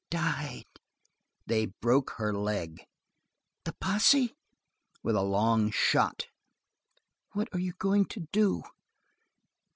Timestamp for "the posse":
3.65-4.33